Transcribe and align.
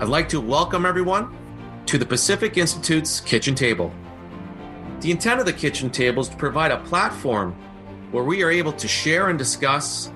I'd 0.00 0.08
like 0.08 0.30
to 0.30 0.40
welcome 0.40 0.86
everyone 0.86 1.36
to 1.84 1.98
the 1.98 2.06
Pacific 2.06 2.56
Institute's 2.56 3.20
Kitchen 3.20 3.54
Table. 3.54 3.92
The 5.02 5.10
intent 5.10 5.40
of 5.40 5.46
the 5.46 5.52
Kitchen 5.52 5.90
Table 5.90 6.22
is 6.22 6.30
to 6.30 6.36
provide 6.36 6.70
a 6.70 6.78
platform 6.78 7.52
where 8.10 8.24
we 8.24 8.42
are 8.42 8.50
able 8.50 8.72
to 8.72 8.88
share 8.88 9.28
and 9.28 9.38
discuss 9.38 10.10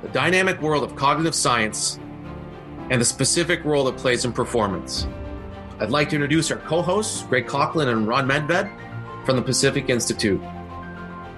the 0.00 0.08
dynamic 0.08 0.62
world 0.62 0.82
of 0.82 0.96
cognitive 0.96 1.34
science 1.34 2.00
and 2.88 2.98
the 2.98 3.04
specific 3.04 3.62
role 3.62 3.86
it 3.88 3.98
plays 3.98 4.24
in 4.24 4.32
performance. 4.32 5.06
I'd 5.80 5.90
like 5.90 6.08
to 6.08 6.16
introduce 6.16 6.50
our 6.50 6.56
co 6.56 6.80
hosts, 6.80 7.24
Greg 7.24 7.46
Coughlin 7.46 7.88
and 7.88 8.08
Ron 8.08 8.26
Medved 8.26 8.74
from 9.26 9.36
the 9.36 9.42
Pacific 9.42 9.90
Institute. 9.90 10.40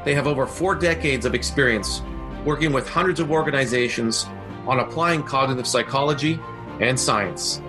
They 0.05 0.15
have 0.15 0.29
over 0.29 0.47
four 0.47 0.77
decades 0.77 1.27
of 1.27 1.35
experience 1.35 2.01
working 2.45 2.73
with 2.73 2.89
hundreds 2.89 3.19
of 3.19 3.33
organizations 3.33 4.25
on 4.69 4.79
applying 4.79 5.25
cognitive 5.25 5.67
psychology 5.67 6.39
and 6.79 6.99
science. 6.99 7.61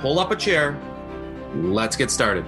Pull 0.00 0.18
up 0.18 0.30
a 0.30 0.36
chair. 0.36 0.80
Let's 1.54 1.94
get 1.94 2.10
started. 2.10 2.46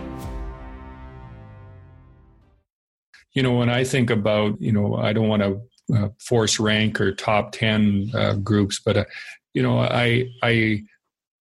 You 3.34 3.42
know, 3.42 3.52
when 3.52 3.68
I 3.68 3.84
think 3.84 4.08
about, 4.08 4.58
you 4.58 4.72
know, 4.72 4.96
I 4.96 5.12
don't 5.12 5.28
want 5.28 5.42
to 5.42 5.60
uh, 5.94 6.08
force 6.18 6.58
rank 6.58 6.98
or 6.98 7.12
top 7.12 7.52
10 7.52 8.10
uh, 8.14 8.34
groups, 8.36 8.80
but, 8.82 8.96
uh, 8.96 9.04
you 9.52 9.62
know, 9.62 9.80
I, 9.80 10.30
I, 10.42 10.84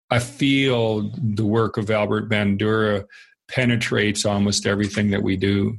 I 0.09 0.17
feel 0.17 1.11
the 1.15 1.45
work 1.45 1.77
of 1.77 1.91
Albert 1.91 2.27
Bandura 2.27 3.05
penetrates 3.47 4.25
almost 4.25 4.65
everything 4.65 5.11
that 5.11 5.21
we 5.21 5.37
do. 5.37 5.77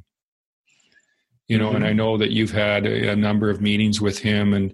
You 1.49 1.59
know, 1.59 1.69
mm-hmm. 1.69 1.77
and 1.77 1.87
I 1.87 1.93
know 1.93 2.19
that 2.19 2.31
you've 2.31 2.53
had 2.53 2.87
a, 2.87 3.11
a 3.11 3.17
number 3.17 3.51
of 3.51 3.61
meetings 3.61 4.01
with 4.01 4.21
him 4.21 4.55
and, 4.55 4.73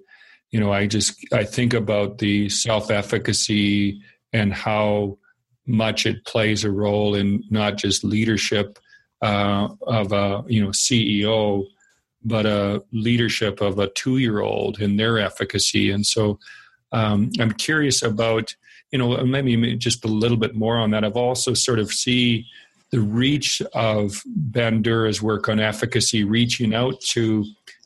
you 0.51 0.61
know, 0.61 0.71
I 0.71 0.87
just, 0.87 1.17
I 1.33 1.45
think 1.45 1.73
about 1.73 2.19
the 2.19 2.51
self 2.51 2.91
efficacy 2.91 4.03
and 4.35 4.53
how 4.53 5.17
much 5.67 6.07
it 6.07 6.25
plays 6.25 6.65
a 6.65 6.71
role 6.71 7.15
in 7.15 7.43
not 7.51 7.77
just 7.77 8.05
leadership 8.05 8.79
uh, 9.23 9.69
of 9.87 10.13
a 10.13 10.45
you 10.47 10.63
know 10.63 10.71
CEO, 10.71 11.65
but 12.25 12.47
a 12.47 12.83
leadership 12.93 13.61
of 13.61 13.79
a 13.79 13.89
two-year-old 13.91 14.81
in 14.81 14.97
their 14.97 15.19
efficacy. 15.19 15.91
And 15.91 16.05
so, 16.05 16.39
um, 16.93 17.31
I'm 17.41 17.53
curious 17.53 18.03
about 18.03 18.55
you 18.93 18.99
know 18.99 19.17
maybe 19.25 19.77
just 19.77 20.05
a 20.05 20.09
little 20.09 20.37
bit 20.37 20.55
more 20.55 20.77
on 20.77 20.91
that. 20.91 21.05
I've 21.05 21.17
also 21.17 21.55
sort 21.55 21.79
of 21.79 21.93
see 21.93 22.47
the 22.91 23.01
reach 23.01 23.61
of 23.75 24.23
Bandura's 24.51 25.21
work 25.21 25.49
on 25.49 25.59
efficacy, 25.59 26.25
reaching 26.25 26.75
out 26.75 27.01
to 27.01 27.45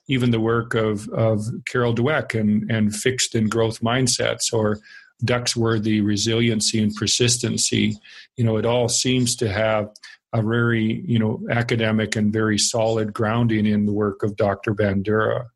even 0.08 0.30
the 0.30 0.40
work 0.40 0.74
of, 0.74 1.08
of 1.10 1.46
Carol 1.66 1.94
Dweck 1.94 2.38
and, 2.38 2.70
and 2.70 2.94
fixed 2.94 3.34
and 3.34 3.50
growth 3.50 3.80
mindsets 3.80 4.52
or 4.52 4.78
Duckworth's 5.24 5.86
resiliency 5.86 6.82
and 6.82 6.94
persistency. 6.94 7.96
You 8.36 8.44
know, 8.44 8.56
it 8.56 8.66
all 8.66 8.88
seems 8.88 9.36
to 9.36 9.50
have 9.50 9.90
a 10.32 10.42
very, 10.42 11.04
you 11.06 11.18
know, 11.18 11.40
academic 11.50 12.16
and 12.16 12.32
very 12.32 12.58
solid 12.58 13.12
grounding 13.12 13.66
in 13.66 13.86
the 13.86 13.92
work 13.92 14.22
of 14.22 14.36
Dr. 14.36 14.74
Bandura. 14.74 15.46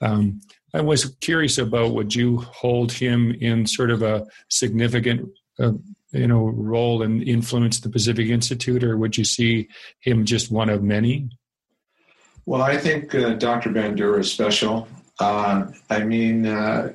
Um, 0.00 0.40
I 0.74 0.80
was 0.80 1.16
curious 1.20 1.58
about 1.58 1.94
would 1.94 2.14
you 2.14 2.38
hold 2.38 2.92
him 2.92 3.32
in 3.40 3.66
sort 3.66 3.90
of 3.90 4.02
a 4.02 4.26
significant, 4.48 5.30
uh, 5.60 5.72
you 6.10 6.26
know, 6.26 6.46
role 6.46 7.02
and 7.02 7.22
influence 7.22 7.80
the 7.80 7.90
Pacific 7.90 8.28
Institute, 8.28 8.82
or 8.82 8.96
would 8.96 9.16
you 9.16 9.24
see 9.24 9.68
him 10.00 10.24
just 10.24 10.50
one 10.50 10.70
of 10.70 10.82
many? 10.82 11.28
Well, 12.44 12.62
I 12.62 12.76
think 12.76 13.14
uh, 13.14 13.34
Dr. 13.34 13.70
Bandura 13.70 14.20
is 14.20 14.32
special. 14.32 14.88
Uh, 15.20 15.66
I 15.88 16.02
mean, 16.04 16.46
uh, 16.46 16.94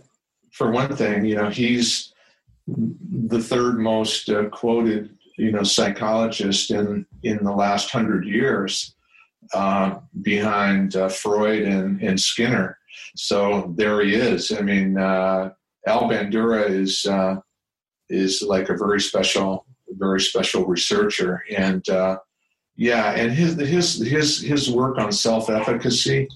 for 0.57 0.71
one 0.71 0.95
thing, 0.95 1.23
you 1.23 1.35
know, 1.35 1.49
he's 1.49 2.13
the 2.67 3.39
third 3.39 3.77
most 3.77 4.29
uh, 4.29 4.45
quoted, 4.45 5.15
you 5.37 5.51
know, 5.51 5.63
psychologist 5.63 6.71
in 6.71 7.05
in 7.23 7.43
the 7.43 7.51
last 7.51 7.91
hundred 7.91 8.25
years, 8.25 8.95
uh, 9.53 9.99
behind 10.21 10.95
uh, 10.95 11.09
Freud 11.09 11.61
and, 11.61 12.01
and 12.01 12.19
Skinner. 12.19 12.77
So 13.15 13.73
there 13.77 14.01
he 14.03 14.15
is. 14.15 14.51
I 14.51 14.61
mean, 14.61 14.97
uh, 14.97 15.51
Al 15.85 16.09
Bandura 16.09 16.67
is 16.67 17.05
uh, 17.05 17.35
is 18.09 18.41
like 18.41 18.69
a 18.69 18.77
very 18.77 18.99
special, 18.99 19.65
very 19.91 20.21
special 20.21 20.65
researcher, 20.65 21.43
and 21.55 21.87
uh, 21.87 22.17
yeah, 22.75 23.11
and 23.11 23.31
his 23.31 23.55
his 23.55 23.99
his 23.99 24.41
his 24.41 24.71
work 24.71 24.97
on 24.97 25.11
self 25.11 25.51
efficacy 25.51 26.27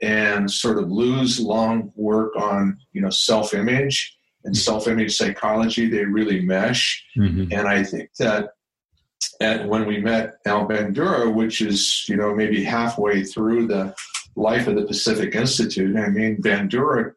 and 0.00 0.50
sort 0.50 0.78
of 0.78 0.90
Lou's 0.90 1.40
long 1.40 1.92
work 1.96 2.36
on 2.36 2.78
you 2.92 3.00
know 3.00 3.10
self 3.10 3.54
image 3.54 4.16
and 4.44 4.54
mm-hmm. 4.54 4.58
self 4.58 4.88
image 4.88 5.16
psychology 5.16 5.88
they 5.88 6.04
really 6.04 6.40
mesh 6.40 7.04
mm-hmm. 7.16 7.52
and 7.52 7.66
I 7.68 7.82
think 7.82 8.10
that 8.18 8.50
and 9.40 9.68
when 9.68 9.86
we 9.86 9.98
met 9.98 10.38
Al 10.46 10.66
Bandura, 10.66 11.32
which 11.32 11.60
is 11.60 12.08
you 12.08 12.16
know 12.16 12.34
maybe 12.34 12.62
halfway 12.62 13.24
through 13.24 13.66
the 13.66 13.94
life 14.36 14.66
of 14.68 14.76
the 14.76 14.84
Pacific 14.84 15.34
Institute, 15.34 15.96
I 15.96 16.08
mean 16.08 16.40
Bandura 16.40 17.12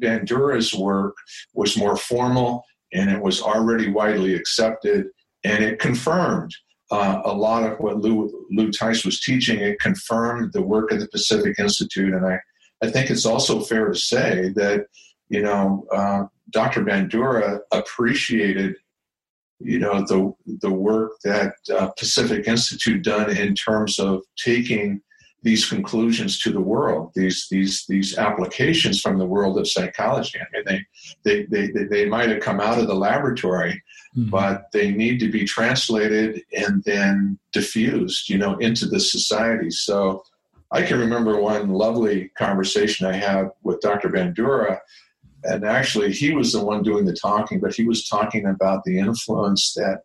Bandura's 0.00 0.74
work 0.74 1.16
was 1.54 1.76
more 1.76 1.96
formal 1.96 2.64
and 2.92 3.10
it 3.10 3.20
was 3.20 3.42
already 3.42 3.90
widely 3.90 4.34
accepted 4.34 5.06
and 5.44 5.62
it 5.62 5.78
confirmed 5.78 6.52
uh, 6.90 7.22
a 7.24 7.32
lot 7.32 7.64
of 7.64 7.78
what 7.78 7.98
Lou, 7.98 8.46
Lou 8.50 8.70
Tice 8.70 9.04
was 9.04 9.20
teaching, 9.20 9.58
it 9.58 9.80
confirmed 9.80 10.52
the 10.52 10.62
work 10.62 10.92
of 10.92 11.00
the 11.00 11.08
Pacific 11.08 11.58
Institute. 11.58 12.14
And 12.14 12.24
I, 12.24 12.38
I 12.82 12.90
think 12.90 13.10
it's 13.10 13.26
also 13.26 13.60
fair 13.60 13.88
to 13.88 13.98
say 13.98 14.52
that, 14.54 14.86
you 15.28 15.42
know, 15.42 15.86
uh, 15.92 16.24
Dr. 16.50 16.84
Bandura 16.84 17.58
appreciated, 17.72 18.76
you 19.58 19.80
know, 19.80 20.04
the, 20.06 20.32
the 20.60 20.72
work 20.72 21.12
that 21.24 21.54
uh, 21.76 21.88
Pacific 21.98 22.46
Institute 22.46 23.02
done 23.02 23.36
in 23.36 23.54
terms 23.54 23.98
of 23.98 24.22
taking 24.36 25.00
these 25.42 25.68
conclusions 25.68 26.40
to 26.40 26.50
the 26.50 26.60
world, 26.60 27.12
these 27.14 27.46
these 27.50 27.84
these 27.88 28.18
applications 28.18 29.00
from 29.00 29.16
the 29.16 29.24
world 29.24 29.56
of 29.58 29.68
psychology. 29.68 30.40
I 30.40 30.44
mean, 30.52 30.84
they 31.24 31.46
they 31.46 31.68
they, 31.68 31.84
they 31.84 32.04
might 32.04 32.30
have 32.30 32.40
come 32.40 32.58
out 32.58 32.80
of 32.80 32.88
the 32.88 32.94
laboratory, 32.96 33.80
mm-hmm. 34.16 34.30
but 34.30 34.70
they 34.72 34.90
need 34.90 35.20
to 35.20 35.30
be 35.30 35.44
translated 35.44 36.42
and 36.56 36.82
then 36.84 37.38
diffused, 37.52 38.28
you 38.28 38.38
know, 38.38 38.56
into 38.58 38.86
the 38.86 39.00
society. 39.00 39.70
So 39.70 40.22
I 40.72 40.82
can 40.82 40.98
remember 40.98 41.40
one 41.40 41.70
lovely 41.70 42.30
conversation 42.36 43.06
I 43.06 43.14
had 43.14 43.50
with 43.62 43.80
Dr. 43.80 44.08
Bandura, 44.08 44.78
and 45.44 45.64
actually 45.64 46.12
he 46.12 46.32
was 46.32 46.52
the 46.52 46.64
one 46.64 46.82
doing 46.82 47.04
the 47.04 47.14
talking, 47.14 47.60
but 47.60 47.74
he 47.74 47.84
was 47.84 48.08
talking 48.08 48.46
about 48.46 48.82
the 48.84 48.98
influence 48.98 49.74
that 49.74 50.02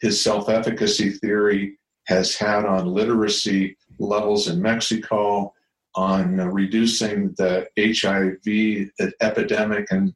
his 0.00 0.22
self-efficacy 0.22 1.10
theory 1.12 1.78
has 2.06 2.36
had 2.36 2.66
on 2.66 2.86
literacy 2.86 3.76
levels 3.98 4.48
in 4.48 4.60
Mexico, 4.60 5.54
on 5.94 6.36
reducing 6.36 7.32
the 7.38 7.66
HIV 7.78 9.10
epidemic 9.20 9.86
in, 9.90 10.14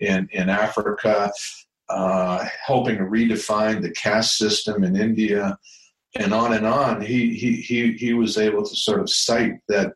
in, 0.00 0.28
in 0.32 0.48
Africa, 0.48 1.30
uh, 1.90 2.46
helping 2.66 2.98
to 2.98 3.04
redefine 3.04 3.82
the 3.82 3.90
caste 3.90 4.38
system 4.38 4.84
in 4.84 4.96
India, 4.96 5.58
and 6.16 6.32
on 6.32 6.52
and 6.52 6.66
on. 6.66 7.00
He, 7.00 7.34
he, 7.34 7.52
he, 7.56 7.92
he 7.92 8.14
was 8.14 8.38
able 8.38 8.64
to 8.64 8.76
sort 8.76 9.00
of 9.00 9.10
cite 9.10 9.58
that, 9.68 9.92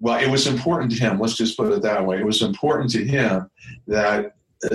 well, 0.00 0.20
it 0.20 0.30
was 0.30 0.46
important 0.46 0.92
to 0.92 0.98
him, 0.98 1.20
let's 1.20 1.36
just 1.36 1.56
put 1.56 1.72
it 1.72 1.82
that 1.82 2.04
way. 2.04 2.18
It 2.18 2.26
was 2.26 2.42
important 2.42 2.90
to 2.92 3.04
him 3.04 3.48
that 3.86 4.32
uh, 4.64 4.68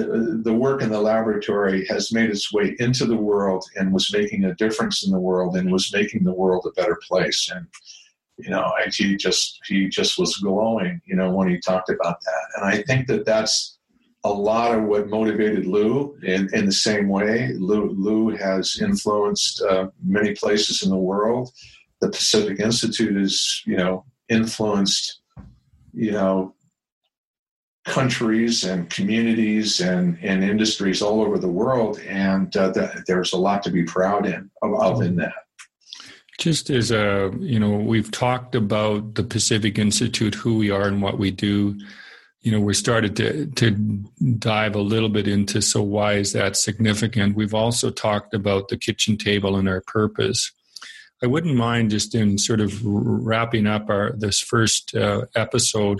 the 0.43 0.53
work 0.57 0.81
in 0.81 0.89
the 0.89 1.01
laboratory 1.01 1.85
has 1.87 2.13
made 2.13 2.29
its 2.29 2.53
way 2.53 2.75
into 2.79 3.05
the 3.05 3.15
world 3.15 3.63
and 3.75 3.93
was 3.93 4.13
making 4.13 4.45
a 4.45 4.55
difference 4.55 5.05
in 5.05 5.11
the 5.11 5.19
world 5.19 5.55
and 5.57 5.71
was 5.71 5.93
making 5.93 6.23
the 6.23 6.33
world 6.33 6.65
a 6.65 6.71
better 6.79 6.99
place. 7.07 7.49
And 7.53 7.67
you 8.37 8.49
know, 8.49 8.71
he 8.93 9.15
just 9.15 9.59
he 9.65 9.89
just 9.89 10.19
was 10.19 10.35
glowing, 10.37 11.01
you 11.05 11.15
know, 11.15 11.31
when 11.31 11.49
he 11.49 11.59
talked 11.59 11.89
about 11.89 12.21
that. 12.21 12.43
And 12.55 12.65
I 12.65 12.83
think 12.83 13.07
that 13.07 13.25
that's 13.25 13.76
a 14.27 14.33
lot 14.51 14.75
of 14.75 14.83
what 14.83 15.07
motivated 15.07 15.65
Lou 15.65 16.17
in, 16.21 16.49
in 16.53 16.65
the 16.65 16.71
same 16.71 17.07
way. 17.07 17.53
Lou, 17.53 17.89
Lou 17.91 18.35
has 18.35 18.79
influenced 18.81 19.61
uh, 19.61 19.87
many 20.03 20.35
places 20.35 20.83
in 20.83 20.89
the 20.89 20.97
world. 20.97 21.49
The 22.01 22.09
Pacific 22.09 22.59
Institute 22.59 23.15
is, 23.15 23.63
you 23.65 23.77
know, 23.77 24.05
influenced, 24.27 25.21
you 25.93 26.11
know, 26.11 26.53
countries 27.85 28.65
and 28.65 28.89
communities 28.89 29.79
and, 29.79 30.17
and 30.21 30.43
industries 30.43 31.01
all 31.01 31.21
over 31.21 31.37
the 31.39 31.47
world. 31.47 31.99
And 32.01 32.55
uh, 32.57 32.73
there's 33.07 33.31
a 33.31 33.37
lot 33.37 33.63
to 33.63 33.71
be 33.71 33.83
proud 33.83 34.25
in, 34.25 34.51
of, 34.61 35.01
in 35.01 35.15
that. 35.15 35.33
Just 36.37 36.69
as 36.69 36.91
a, 36.91 37.31
you 37.39 37.59
know, 37.59 37.77
we've 37.77 38.11
talked 38.11 38.55
about 38.55 39.15
the 39.15 39.23
Pacific 39.23 39.79
Institute, 39.79 40.35
who 40.35 40.57
we 40.57 40.69
are 40.69 40.87
and 40.87 41.01
what 41.01 41.17
we 41.17 41.31
do 41.31 41.79
you 42.47 42.53
know, 42.53 42.61
we 42.61 42.73
started 42.73 43.13
to 43.17 43.47
to 43.47 43.71
dive 44.39 44.73
a 44.73 44.79
little 44.79 45.09
bit 45.09 45.27
into 45.27 45.61
so 45.61 45.81
why 45.81 46.13
is 46.13 46.31
that 46.31 46.55
significant? 46.55 47.35
We've 47.35 47.53
also 47.53 47.91
talked 47.91 48.33
about 48.33 48.69
the 48.69 48.77
kitchen 48.77 49.17
table 49.17 49.57
and 49.57 49.67
our 49.67 49.81
purpose. 49.81 50.53
I 51.21 51.27
wouldn't 51.27 51.57
mind 51.57 51.91
just 51.91 52.15
in 52.15 52.37
sort 52.37 52.61
of 52.61 52.79
wrapping 52.85 53.67
up 53.67 53.89
our 53.89 54.13
this 54.13 54.39
first 54.39 54.95
uh, 54.95 55.25
episode 55.35 55.99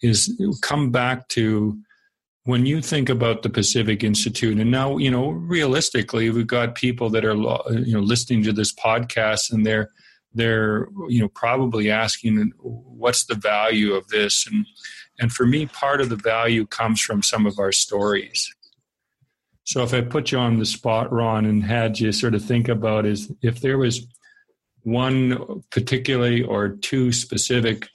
is 0.00 0.40
come 0.62 0.92
back 0.92 1.26
to 1.30 1.76
when 2.44 2.66
you 2.66 2.80
think 2.80 3.08
about 3.08 3.42
the 3.42 3.50
Pacific 3.50 4.04
Institute, 4.04 4.60
and 4.60 4.70
now 4.70 4.96
you 4.96 5.10
know 5.10 5.30
realistically, 5.30 6.30
we've 6.30 6.46
got 6.46 6.76
people 6.76 7.10
that 7.10 7.24
are 7.24 7.34
you 7.34 7.94
know 7.94 8.00
listening 8.12 8.44
to 8.44 8.52
this 8.52 8.72
podcast, 8.72 9.52
and 9.52 9.66
they're 9.66 9.90
they're 10.34 10.86
you 11.08 11.20
know 11.20 11.28
probably 11.28 11.90
asking, 11.90 12.52
what's 12.60 13.24
the 13.24 13.34
value 13.34 13.94
of 13.94 14.06
this? 14.06 14.46
And 14.46 14.66
and 15.20 15.30
for 15.30 15.46
me, 15.46 15.66
part 15.66 16.00
of 16.00 16.08
the 16.08 16.16
value 16.16 16.66
comes 16.66 17.00
from 17.00 17.22
some 17.22 17.46
of 17.46 17.58
our 17.58 17.72
stories. 17.72 18.52
So 19.64 19.82
if 19.82 19.92
I 19.94 20.00
put 20.00 20.32
you 20.32 20.38
on 20.38 20.58
the 20.58 20.66
spot, 20.66 21.12
Ron, 21.12 21.44
and 21.44 21.62
had 21.62 22.00
you 22.00 22.10
sort 22.10 22.34
of 22.34 22.44
think 22.44 22.68
about 22.68 23.06
is 23.06 23.30
if 23.42 23.60
there 23.60 23.78
was 23.78 24.06
one 24.82 25.62
particularly 25.70 26.42
or 26.42 26.70
two 26.70 27.12
specific 27.12 27.88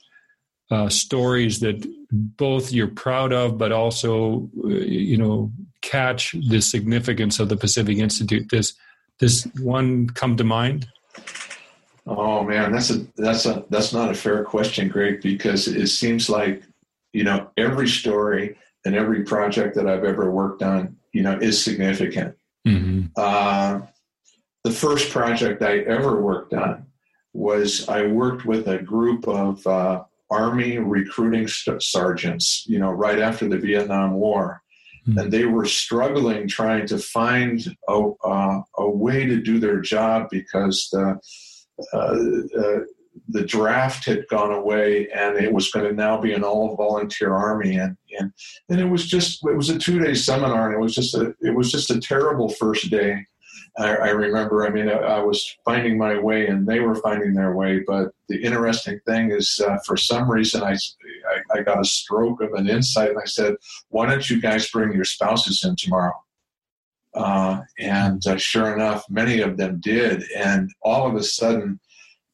uh, 0.70 0.88
stories 0.88 1.60
that 1.60 1.86
both 2.10 2.72
you're 2.72 2.86
proud 2.88 3.32
of, 3.32 3.58
but 3.58 3.72
also 3.72 4.48
uh, 4.64 4.68
you 4.68 5.16
know 5.16 5.52
catch 5.82 6.34
the 6.48 6.60
significance 6.60 7.38
of 7.38 7.48
the 7.48 7.56
Pacific 7.56 7.98
Institute. 7.98 8.48
Does 8.48 8.74
does 9.18 9.44
one 9.60 10.08
come 10.08 10.36
to 10.36 10.44
mind? 10.44 10.88
Oh 12.06 12.44
man, 12.44 12.72
that's 12.72 12.90
a 12.90 13.06
that's 13.16 13.46
a 13.46 13.64
that's 13.70 13.92
not 13.92 14.10
a 14.10 14.14
fair 14.14 14.44
question, 14.44 14.88
Greg, 14.88 15.20
because 15.22 15.66
it 15.66 15.88
seems 15.88 16.28
like 16.28 16.62
you 17.16 17.24
know 17.24 17.50
every 17.56 17.88
story 17.88 18.56
and 18.84 18.94
every 18.94 19.24
project 19.24 19.74
that 19.76 19.88
I've 19.88 20.04
ever 20.04 20.30
worked 20.30 20.62
on, 20.62 20.96
you 21.12 21.22
know, 21.22 21.36
is 21.38 21.62
significant. 21.62 22.36
Mm-hmm. 22.68 23.06
Uh, 23.16 23.80
the 24.62 24.70
first 24.70 25.10
project 25.10 25.62
I 25.62 25.78
ever 25.78 26.20
worked 26.20 26.52
on 26.52 26.86
was 27.32 27.88
I 27.88 28.06
worked 28.06 28.44
with 28.44 28.68
a 28.68 28.78
group 28.78 29.26
of 29.26 29.66
uh, 29.66 30.04
Army 30.30 30.78
recruiting 30.78 31.48
sergeants, 31.48 32.64
you 32.66 32.78
know, 32.78 32.90
right 32.90 33.18
after 33.18 33.48
the 33.48 33.58
Vietnam 33.58 34.14
War. 34.14 34.62
Mm-hmm. 35.08 35.18
And 35.18 35.32
they 35.32 35.46
were 35.46 35.66
struggling 35.66 36.46
trying 36.46 36.86
to 36.88 36.98
find 36.98 37.64
a, 37.88 38.10
uh, 38.24 38.60
a 38.78 38.90
way 38.90 39.24
to 39.26 39.40
do 39.40 39.58
their 39.58 39.80
job 39.80 40.28
because 40.30 40.88
the, 40.92 41.18
uh, 41.92 41.98
uh, 41.98 42.80
the 43.28 43.44
draft 43.44 44.04
had 44.04 44.26
gone 44.28 44.52
away 44.52 45.08
and 45.14 45.36
it 45.36 45.52
was 45.52 45.70
going 45.70 45.86
to 45.86 45.92
now 45.92 46.20
be 46.20 46.32
an 46.32 46.44
all 46.44 46.76
volunteer 46.76 47.34
army. 47.34 47.76
And, 47.76 47.96
and, 48.18 48.32
and 48.68 48.80
it 48.80 48.86
was 48.86 49.06
just, 49.06 49.44
it 49.46 49.56
was 49.56 49.70
a 49.70 49.78
two 49.78 49.98
day 49.98 50.14
seminar 50.14 50.66
and 50.66 50.74
it 50.74 50.80
was 50.80 50.94
just 50.94 51.14
a, 51.14 51.34
it 51.40 51.54
was 51.54 51.70
just 51.70 51.90
a 51.90 52.00
terrible 52.00 52.48
first 52.48 52.90
day. 52.90 53.26
I, 53.78 53.96
I 53.96 54.08
remember, 54.08 54.66
I 54.66 54.70
mean, 54.70 54.88
I, 54.88 54.94
I, 54.94 55.18
was 55.20 55.56
finding 55.64 55.98
my 55.98 56.18
way 56.18 56.46
and 56.46 56.66
they 56.66 56.80
were 56.80 56.94
finding 56.94 57.34
their 57.34 57.54
way. 57.54 57.80
But 57.86 58.08
the 58.28 58.42
interesting 58.42 59.00
thing 59.06 59.32
is, 59.32 59.60
uh, 59.66 59.76
for 59.84 59.96
some 59.96 60.30
reason, 60.30 60.62
I, 60.62 60.72
I, 60.72 61.58
I, 61.58 61.62
got 61.62 61.80
a 61.80 61.84
stroke 61.84 62.40
of 62.40 62.54
an 62.54 62.68
insight 62.68 63.10
and 63.10 63.18
I 63.18 63.26
said, 63.26 63.54
why 63.90 64.08
don't 64.08 64.30
you 64.30 64.40
guys 64.40 64.70
bring 64.70 64.92
your 64.92 65.04
spouses 65.04 65.62
in 65.64 65.76
tomorrow? 65.76 66.14
Uh, 67.14 67.62
and 67.78 68.26
uh, 68.26 68.36
sure 68.36 68.74
enough, 68.74 69.04
many 69.08 69.40
of 69.40 69.56
them 69.56 69.80
did. 69.82 70.22
And 70.36 70.70
all 70.82 71.08
of 71.08 71.14
a 71.14 71.22
sudden, 71.22 71.80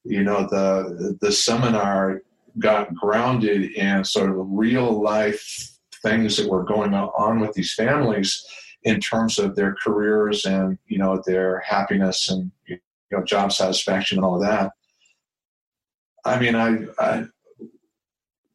you 0.05 0.23
know, 0.23 0.47
the, 0.49 1.17
the 1.21 1.33
seminar 1.33 2.23
got 2.59 2.95
grounded 2.95 3.73
in 3.73 4.05
sort 4.05 4.31
of 4.31 4.37
real 4.39 5.01
life 5.01 5.71
things 6.03 6.37
that 6.37 6.49
were 6.49 6.65
going 6.65 6.93
on 6.95 7.41
with 7.41 7.53
these 7.55 7.75
families 7.75 8.45
in 8.85 9.01
terms 9.01 9.39
of 9.39 9.55
their 9.55 9.77
careers 9.83 10.45
and 10.45 10.77
you 10.87 10.99
know 10.99 11.23
their 11.25 11.61
happiness 11.61 12.29
and 12.29 12.51
you 12.67 12.77
know 13.11 13.23
job 13.23 13.53
satisfaction 13.53 14.19
and 14.19 14.25
all 14.25 14.35
of 14.35 14.43
that. 14.43 14.73
I 16.25 16.39
mean, 16.39 16.55
I 16.55 17.27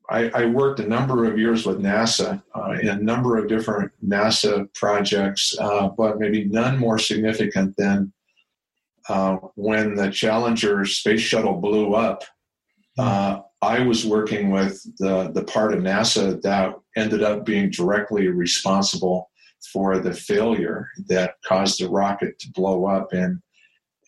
I, 0.10 0.30
I 0.30 0.46
worked 0.46 0.80
a 0.80 0.88
number 0.88 1.26
of 1.26 1.38
years 1.38 1.66
with 1.66 1.82
NASA 1.82 2.42
uh, 2.56 2.72
in 2.82 2.88
a 2.88 2.98
number 2.98 3.38
of 3.38 3.50
different 3.50 3.92
NASA 4.06 4.74
projects, 4.74 5.58
uh, 5.60 5.90
but 5.90 6.18
maybe 6.18 6.46
none 6.46 6.78
more 6.78 6.98
significant 6.98 7.76
than 7.78 8.14
uh, 9.10 9.38
when 9.56 9.96
the 9.96 10.10
Challenger 10.10 10.86
space 10.86 11.22
shuttle 11.22 11.56
blew 11.56 11.94
up. 11.94 12.24
Uh, 12.98 13.42
I 13.62 13.80
was 13.82 14.06
working 14.06 14.52
with 14.52 14.84
the, 15.00 15.32
the 15.34 15.44
part 15.44 15.74
of 15.74 15.80
NASA 15.80 16.42
that 16.42 16.76
ended 16.96 17.24
up 17.24 17.46
being 17.46 17.70
directly 17.70 18.28
responsible 18.28 19.30
for 19.72 20.00
the 20.00 20.14
failure 20.14 20.90
that 21.08 21.36
caused 21.46 21.80
the 21.80 21.90
rocket 21.90 22.38
to 22.40 22.52
blow 22.52 22.86
up 22.86 23.14
and 23.14 23.42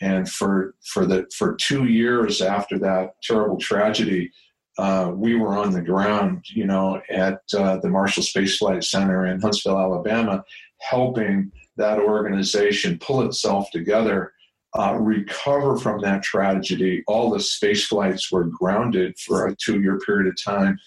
and 0.01 0.29
for 0.29 0.75
for 0.85 1.05
the 1.05 1.27
for 1.35 1.55
two 1.55 1.85
years 1.85 2.41
after 2.41 2.77
that 2.79 3.11
terrible 3.23 3.57
tragedy 3.57 4.31
uh, 4.77 5.11
we 5.13 5.35
were 5.35 5.57
on 5.57 5.71
the 5.71 5.81
ground 5.81 6.43
you 6.49 6.65
know 6.65 7.01
at 7.09 7.41
uh, 7.57 7.77
the 7.77 7.89
marshall 7.89 8.23
space 8.23 8.57
flight 8.57 8.83
center 8.83 9.25
in 9.25 9.41
huntsville 9.41 9.79
alabama 9.79 10.43
helping 10.79 11.51
that 11.77 11.99
organization 11.99 12.97
pull 12.99 13.23
itself 13.23 13.69
together 13.71 14.31
uh, 14.77 14.95
recover 14.99 15.77
from 15.77 15.99
that 16.01 16.21
tragedy 16.21 17.03
all 17.07 17.29
the 17.29 17.39
space 17.39 17.85
flights 17.87 18.31
were 18.31 18.45
grounded 18.45 19.17
for 19.19 19.47
a 19.47 19.55
two 19.55 19.81
year 19.81 19.99
period 19.99 20.27
of 20.27 20.43
time 20.43 20.77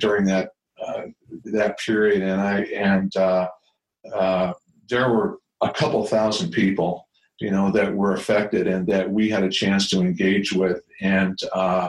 during 0.00 0.24
that 0.24 0.50
uh, 0.84 1.02
that 1.44 1.78
period 1.78 2.22
and 2.22 2.40
i 2.40 2.60
and 2.74 3.16
uh, 3.16 3.46
uh, 4.14 4.52
there 4.88 5.10
were 5.10 5.38
a 5.62 5.70
couple 5.70 6.04
thousand 6.06 6.50
people, 6.50 7.08
you 7.40 7.50
know, 7.50 7.70
that 7.70 7.94
were 7.94 8.14
affected 8.14 8.66
and 8.66 8.86
that 8.88 9.10
we 9.10 9.28
had 9.28 9.44
a 9.44 9.50
chance 9.50 9.88
to 9.90 10.00
engage 10.00 10.52
with. 10.52 10.82
And 11.00 11.38
uh, 11.52 11.88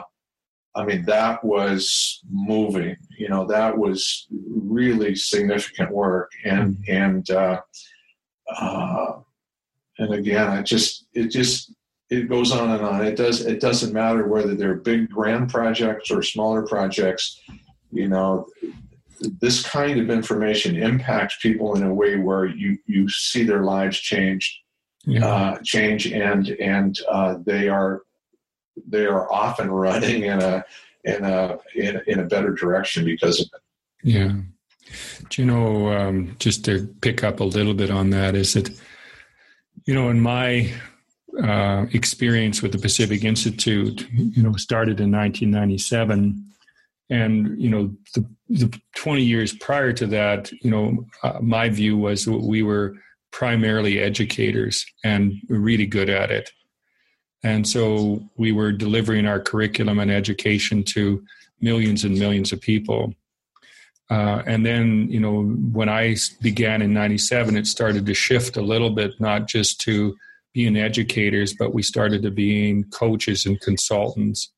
I 0.74 0.84
mean, 0.84 1.04
that 1.06 1.44
was 1.44 2.20
moving. 2.30 2.96
You 3.18 3.28
know, 3.28 3.46
that 3.46 3.76
was 3.76 4.26
really 4.30 5.14
significant 5.14 5.90
work. 5.90 6.30
And 6.44 6.76
mm-hmm. 6.76 6.92
and 6.92 7.30
uh, 7.30 7.60
uh, 8.56 9.12
and 9.98 10.14
again, 10.14 10.48
I 10.48 10.62
just 10.62 11.06
it 11.14 11.28
just 11.28 11.72
it 12.10 12.28
goes 12.28 12.52
on 12.52 12.70
and 12.70 12.82
on. 12.82 13.04
It 13.04 13.16
does 13.16 13.44
it 13.44 13.60
doesn't 13.60 13.92
matter 13.92 14.26
whether 14.26 14.54
they're 14.54 14.76
big 14.76 15.10
grand 15.10 15.50
projects 15.50 16.10
or 16.10 16.22
smaller 16.22 16.66
projects. 16.66 17.40
You 17.90 18.08
know, 18.08 18.46
this 19.40 19.62
kind 19.66 20.00
of 20.00 20.10
information 20.10 20.76
impacts 20.76 21.38
people 21.40 21.76
in 21.76 21.82
a 21.82 21.94
way 21.94 22.16
where 22.16 22.46
you 22.46 22.78
you 22.86 23.08
see 23.08 23.44
their 23.44 23.62
lives 23.62 23.98
change, 23.98 24.62
yeah. 25.04 25.26
uh, 25.26 25.58
change, 25.62 26.06
and 26.06 26.48
and 26.48 26.98
uh, 27.08 27.36
they 27.44 27.68
are 27.68 28.02
they 28.88 29.06
are 29.06 29.32
often 29.32 29.70
running 29.70 30.24
in 30.24 30.40
a 30.40 30.64
in 31.04 31.24
a 31.24 31.58
in, 31.74 32.00
in 32.06 32.20
a 32.20 32.24
better 32.24 32.52
direction 32.52 33.04
because 33.04 33.40
of 33.40 33.46
it. 33.46 33.62
Yeah. 34.02 34.32
Do 35.30 35.42
you 35.42 35.46
know, 35.46 35.92
um, 35.92 36.36
just 36.38 36.64
to 36.66 36.86
pick 37.00 37.24
up 37.24 37.40
a 37.40 37.44
little 37.44 37.72
bit 37.72 37.90
on 37.90 38.10
that, 38.10 38.34
is 38.34 38.52
that, 38.52 38.70
you 39.84 39.94
know, 39.94 40.08
in 40.10 40.20
my 40.20 40.72
uh, 41.42 41.86
experience 41.92 42.62
with 42.62 42.72
the 42.72 42.78
Pacific 42.78 43.24
Institute, 43.24 44.08
you 44.12 44.42
know, 44.42 44.52
started 44.54 45.00
in 45.00 45.10
1997 45.10 46.42
and 47.10 47.60
you 47.60 47.68
know 47.68 47.94
the, 48.14 48.26
the 48.48 48.80
20 48.96 49.22
years 49.22 49.52
prior 49.52 49.92
to 49.92 50.06
that 50.06 50.50
you 50.62 50.70
know 50.70 51.04
uh, 51.22 51.38
my 51.38 51.68
view 51.68 51.98
was 51.98 52.24
that 52.24 52.38
we 52.38 52.62
were 52.62 52.94
primarily 53.34 53.98
educators 53.98 54.86
and 55.02 55.34
really 55.48 55.86
good 55.86 56.08
at 56.08 56.30
it. 56.30 56.50
And 57.42 57.66
so 57.66 58.22
we 58.36 58.52
were 58.52 58.70
delivering 58.70 59.26
our 59.26 59.40
curriculum 59.40 59.98
and 59.98 60.08
education 60.08 60.84
to 60.94 61.20
millions 61.60 62.04
and 62.04 62.16
millions 62.16 62.52
of 62.52 62.60
people 62.60 63.12
uh, 64.10 64.42
and 64.46 64.64
then 64.64 65.08
you 65.10 65.20
know 65.20 65.42
when 65.42 65.88
i 65.88 66.14
began 66.42 66.82
in 66.82 66.92
97 66.92 67.56
it 67.56 67.66
started 67.66 68.04
to 68.06 68.14
shift 68.14 68.56
a 68.56 68.62
little 68.62 68.90
bit 68.90 69.12
not 69.18 69.46
just 69.46 69.80
to 69.80 70.14
being 70.54 70.76
educators 70.76 71.52
but 71.52 71.74
we 71.74 71.82
started 71.82 72.22
to 72.22 72.30
being 72.30 72.84
coaches 72.84 73.44
and 73.44 73.60
consultants. 73.60 74.50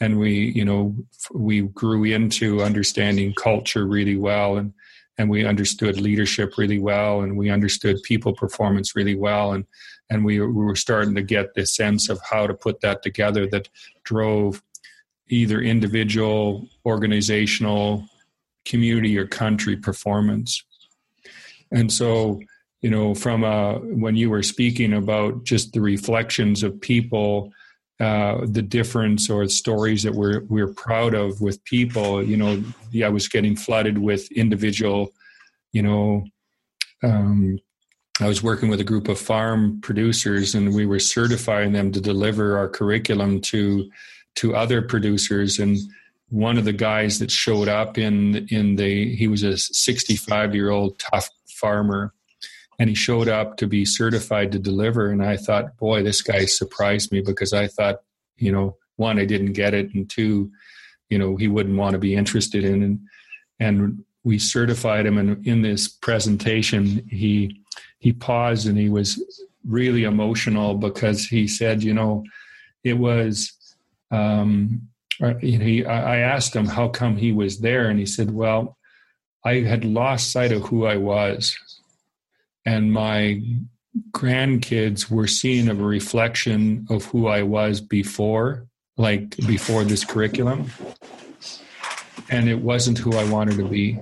And 0.00 0.18
we 0.18 0.52
you 0.54 0.64
know 0.64 0.96
we 1.32 1.62
grew 1.62 2.04
into 2.04 2.62
understanding 2.62 3.34
culture 3.34 3.86
really 3.86 4.16
well 4.16 4.56
and 4.56 4.72
and 5.18 5.28
we 5.28 5.44
understood 5.44 6.00
leadership 6.00 6.56
really 6.56 6.78
well 6.78 7.20
and 7.20 7.36
we 7.36 7.50
understood 7.50 8.02
people 8.02 8.32
performance 8.34 8.96
really 8.96 9.14
well 9.14 9.52
and 9.52 9.66
and 10.08 10.24
we, 10.24 10.40
we 10.40 10.64
were 10.64 10.74
starting 10.74 11.14
to 11.14 11.22
get 11.22 11.54
this 11.54 11.76
sense 11.76 12.08
of 12.08 12.18
how 12.28 12.46
to 12.46 12.54
put 12.54 12.80
that 12.80 13.02
together 13.02 13.46
that 13.46 13.68
drove 14.02 14.62
either 15.28 15.60
individual 15.60 16.66
organizational 16.86 18.08
community 18.64 19.18
or 19.18 19.26
country 19.26 19.76
performance 19.76 20.64
and 21.72 21.92
so 21.92 22.40
you 22.82 22.90
know 22.90 23.14
from 23.14 23.44
a, 23.44 23.78
when 23.78 24.16
you 24.16 24.30
were 24.30 24.42
speaking 24.42 24.94
about 24.94 25.44
just 25.44 25.72
the 25.72 25.80
reflections 25.80 26.62
of 26.62 26.80
people 26.80 27.52
uh, 28.00 28.46
the 28.46 28.62
difference 28.62 29.28
or 29.28 29.46
stories 29.46 30.02
that 30.02 30.14
we're 30.14 30.40
we're 30.44 30.72
proud 30.72 31.12
of 31.12 31.42
with 31.42 31.62
people. 31.64 32.24
You 32.24 32.38
know, 32.38 32.64
yeah, 32.90 33.06
I 33.06 33.10
was 33.10 33.28
getting 33.28 33.54
flooded 33.54 33.98
with 33.98 34.32
individual. 34.32 35.12
You 35.72 35.82
know, 35.82 36.24
um, 37.02 37.58
I 38.18 38.26
was 38.26 38.42
working 38.42 38.70
with 38.70 38.80
a 38.80 38.84
group 38.84 39.08
of 39.08 39.20
farm 39.20 39.82
producers, 39.82 40.54
and 40.54 40.74
we 40.74 40.86
were 40.86 40.98
certifying 40.98 41.72
them 41.72 41.92
to 41.92 42.00
deliver 42.00 42.56
our 42.56 42.70
curriculum 42.70 43.42
to 43.42 43.90
to 44.36 44.56
other 44.56 44.80
producers 44.80 45.58
and 45.58 45.76
one 46.30 46.56
of 46.56 46.64
the 46.64 46.72
guys 46.72 47.18
that 47.18 47.30
showed 47.30 47.68
up 47.68 47.98
in 47.98 48.46
in 48.50 48.76
the 48.76 49.14
he 49.16 49.26
was 49.26 49.42
a 49.42 49.58
65 49.58 50.54
year 50.54 50.70
old 50.70 50.98
tough 50.98 51.28
farmer 51.48 52.14
and 52.78 52.88
he 52.88 52.94
showed 52.94 53.28
up 53.28 53.56
to 53.58 53.66
be 53.66 53.84
certified 53.84 54.50
to 54.52 54.58
deliver 54.58 55.10
and 55.10 55.22
i 55.22 55.36
thought 55.36 55.76
boy 55.76 56.02
this 56.02 56.22
guy 56.22 56.44
surprised 56.44 57.12
me 57.12 57.20
because 57.20 57.52
i 57.52 57.66
thought 57.66 58.02
you 58.36 58.50
know 58.50 58.76
one 58.96 59.18
i 59.18 59.24
didn't 59.24 59.52
get 59.52 59.74
it 59.74 59.92
and 59.94 60.08
two 60.08 60.50
you 61.08 61.18
know 61.18 61.36
he 61.36 61.48
wouldn't 61.48 61.76
want 61.76 61.92
to 61.92 61.98
be 61.98 62.14
interested 62.14 62.64
in 62.64 62.82
and 62.82 63.00
and 63.58 64.04
we 64.22 64.38
certified 64.38 65.06
him 65.06 65.18
and 65.18 65.44
in 65.46 65.62
this 65.62 65.88
presentation 65.88 67.04
he 67.08 67.60
he 67.98 68.12
paused 68.12 68.68
and 68.68 68.78
he 68.78 68.88
was 68.88 69.22
really 69.66 70.04
emotional 70.04 70.74
because 70.74 71.26
he 71.26 71.48
said 71.48 71.82
you 71.82 71.92
know 71.92 72.24
it 72.84 72.94
was 72.94 73.52
um 74.12 74.80
Uh, 75.22 75.34
you 75.42 75.58
know, 75.58 75.64
he, 75.64 75.84
I 75.84 76.18
asked 76.18 76.56
him 76.56 76.66
how 76.66 76.88
come 76.88 77.16
he 77.16 77.32
was 77.32 77.60
there, 77.60 77.88
and 77.88 77.98
he 77.98 78.06
said, 78.06 78.32
"Well, 78.32 78.76
I 79.44 79.60
had 79.60 79.84
lost 79.84 80.32
sight 80.32 80.52
of 80.52 80.62
who 80.62 80.86
I 80.86 80.96
was, 80.96 81.56
and 82.64 82.92
my 82.92 83.42
grandkids 84.12 85.10
were 85.10 85.26
seeing 85.26 85.68
a 85.68 85.74
reflection 85.74 86.86
of 86.88 87.04
who 87.06 87.26
I 87.26 87.42
was 87.42 87.80
before, 87.80 88.66
like 88.96 89.36
before 89.46 89.84
this 89.84 90.04
curriculum, 90.04 90.70
and 92.30 92.48
it 92.48 92.60
wasn't 92.60 92.98
who 92.98 93.16
I 93.16 93.30
wanted 93.30 93.56
to 93.58 93.68
be." 93.68 93.98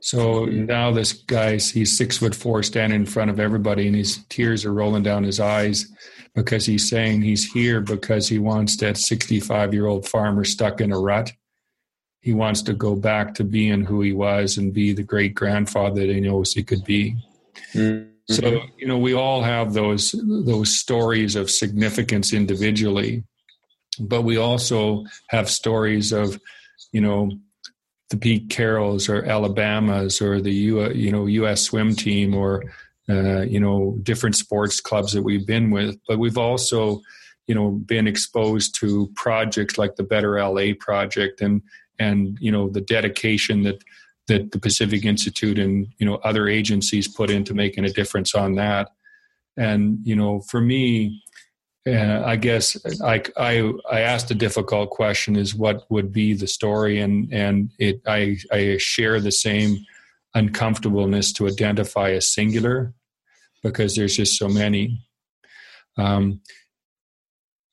So 0.00 0.44
now 0.44 0.90
this 0.92 1.12
guy's 1.12 1.70
he's 1.70 1.96
six 1.96 2.18
foot 2.18 2.34
four, 2.34 2.62
standing 2.62 3.00
in 3.00 3.06
front 3.06 3.30
of 3.30 3.40
everybody, 3.40 3.88
and 3.88 3.96
his 3.96 4.18
tears 4.28 4.64
are 4.64 4.72
rolling 4.72 5.02
down 5.02 5.24
his 5.24 5.40
eyes 5.40 5.90
because 6.34 6.66
he's 6.66 6.88
saying 6.88 7.22
he's 7.22 7.50
here 7.52 7.80
because 7.80 8.28
he 8.28 8.38
wants 8.38 8.76
that 8.78 8.96
65 8.96 9.74
year 9.74 9.86
old 9.86 10.08
farmer 10.08 10.44
stuck 10.44 10.80
in 10.80 10.92
a 10.92 10.98
rut. 10.98 11.32
He 12.20 12.32
wants 12.32 12.62
to 12.62 12.72
go 12.72 12.94
back 12.94 13.34
to 13.34 13.44
being 13.44 13.84
who 13.84 14.00
he 14.00 14.12
was 14.12 14.56
and 14.56 14.72
be 14.72 14.92
the 14.92 15.02
great 15.02 15.34
grandfather 15.34 16.06
that 16.06 16.14
he 16.14 16.20
knows 16.20 16.52
he 16.52 16.62
could 16.62 16.84
be. 16.84 17.16
Mm-hmm. 17.74 18.10
So 18.28 18.62
you 18.78 18.86
know 18.86 18.98
we 18.98 19.14
all 19.14 19.42
have 19.42 19.72
those 19.72 20.14
those 20.24 20.74
stories 20.74 21.36
of 21.36 21.50
significance 21.50 22.32
individually, 22.32 23.24
but 23.98 24.22
we 24.22 24.36
also 24.36 25.04
have 25.28 25.50
stories 25.50 26.12
of 26.12 26.40
you 26.92 27.00
know 27.00 27.32
the 28.10 28.16
Pete 28.16 28.48
Carrolls 28.48 29.08
or 29.08 29.24
Alabamas 29.24 30.22
or 30.22 30.40
the 30.40 30.52
U, 30.52 30.90
you 30.92 31.10
know 31.10 31.26
U.S. 31.26 31.62
swim 31.62 31.96
team 31.96 32.34
or 32.34 32.62
uh, 33.12 33.42
you 33.42 33.60
know 33.60 33.98
different 34.02 34.36
sports 34.36 34.80
clubs 34.80 35.12
that 35.12 35.22
we've 35.22 35.46
been 35.46 35.70
with 35.70 35.96
but 36.08 36.18
we've 36.18 36.38
also 36.38 37.00
you 37.46 37.54
know 37.54 37.70
been 37.70 38.06
exposed 38.06 38.74
to 38.80 39.10
projects 39.14 39.76
like 39.78 39.96
the 39.96 40.02
better 40.02 40.32
la 40.48 40.66
project 40.80 41.40
and 41.40 41.62
and 41.98 42.38
you 42.40 42.50
know 42.50 42.68
the 42.68 42.80
dedication 42.80 43.62
that 43.62 43.82
that 44.28 44.52
the 44.52 44.58
pacific 44.58 45.04
institute 45.04 45.58
and 45.58 45.88
you 45.98 46.06
know 46.06 46.16
other 46.16 46.48
agencies 46.48 47.08
put 47.08 47.30
into 47.30 47.54
making 47.54 47.84
a 47.84 47.90
difference 47.90 48.34
on 48.34 48.54
that. 48.54 48.90
And 49.56 49.98
you 50.02 50.16
know 50.16 50.40
for 50.40 50.60
me 50.60 51.22
uh, 51.84 52.22
I 52.24 52.36
guess 52.36 52.76
I, 53.02 53.22
I 53.36 53.72
I 53.90 54.00
asked 54.00 54.30
a 54.30 54.36
difficult 54.36 54.90
question: 54.90 55.34
is 55.34 55.52
what 55.54 55.84
would 55.90 56.12
be 56.12 56.32
the 56.32 56.46
story, 56.46 57.00
and 57.00 57.32
and 57.32 57.72
it 57.78 58.00
I 58.06 58.38
I 58.52 58.76
share 58.78 59.20
the 59.20 59.32
same 59.32 59.84
uncomfortableness 60.34 61.32
to 61.34 61.48
identify 61.48 62.10
a 62.10 62.20
singular 62.20 62.94
because 63.62 63.94
there's 63.94 64.16
just 64.16 64.38
so 64.38 64.48
many. 64.48 65.06
Um, 65.96 66.40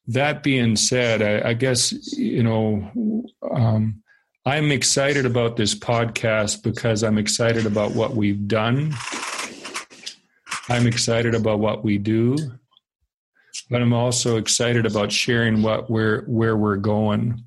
that 0.08 0.42
being 0.42 0.76
said, 0.76 1.22
I, 1.22 1.50
I 1.50 1.54
guess, 1.54 1.92
you 2.18 2.44
know, 2.44 3.28
um, 3.52 4.02
I'm 4.46 4.72
excited 4.72 5.26
about 5.26 5.56
this 5.56 5.76
podcast 5.76 6.64
because 6.64 7.04
I'm 7.04 7.18
excited 7.18 7.66
about 7.66 7.94
what 7.94 8.16
we've 8.16 8.48
done. 8.48 8.94
I'm 10.70 10.88
excited 10.88 11.36
about 11.36 11.60
what 11.60 11.84
we 11.84 11.98
do, 11.98 12.38
but 13.70 13.82
I'm 13.82 13.94
also 13.94 14.38
excited 14.38 14.86
about 14.86 15.12
sharing 15.12 15.62
what 15.62 15.90
we're 15.90 16.24
where 16.26 16.58
we're 16.58 16.78
going. 16.78 17.44